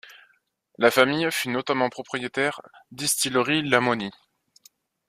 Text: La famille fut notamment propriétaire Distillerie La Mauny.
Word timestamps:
La 0.79 0.89
famille 0.89 1.27
fut 1.31 1.49
notamment 1.49 1.91
propriétaire 1.91 2.59
Distillerie 2.89 3.61
La 3.61 3.81
Mauny. 3.81 4.09